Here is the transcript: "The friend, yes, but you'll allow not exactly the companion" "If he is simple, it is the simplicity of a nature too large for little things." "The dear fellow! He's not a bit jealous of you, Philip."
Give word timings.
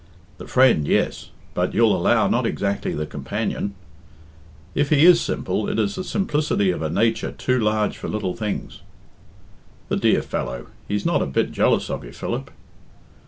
"The 0.39 0.47
friend, 0.47 0.87
yes, 0.87 1.29
but 1.53 1.75
you'll 1.75 1.95
allow 1.95 2.27
not 2.27 2.47
exactly 2.47 2.91
the 2.93 3.05
companion" 3.05 3.75
"If 4.81 4.89
he 4.89 5.05
is 5.05 5.21
simple, 5.21 5.69
it 5.69 5.77
is 5.77 5.93
the 5.93 6.03
simplicity 6.03 6.71
of 6.71 6.81
a 6.81 6.89
nature 6.89 7.31
too 7.31 7.59
large 7.59 7.97
for 7.99 8.07
little 8.07 8.33
things." 8.35 8.81
"The 9.89 9.97
dear 9.97 10.23
fellow! 10.23 10.65
He's 10.87 11.05
not 11.05 11.21
a 11.21 11.27
bit 11.27 11.51
jealous 11.51 11.87
of 11.91 12.03
you, 12.03 12.13
Philip." 12.13 12.49